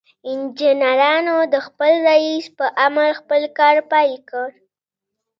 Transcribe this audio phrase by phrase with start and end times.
[0.31, 4.47] انجنيرانو د خپل رئيس په امر خپل کار پيل کړ.